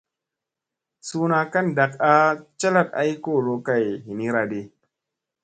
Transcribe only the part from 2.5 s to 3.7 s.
calat ay kolo